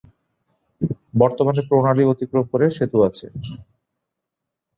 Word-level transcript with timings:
বর্তমানে 1.13 1.61
প্রণালী 1.69 2.03
অতিক্রম 2.05 2.45
করে 2.51 2.65
সেতু 2.77 2.97
আছে। 3.07 3.27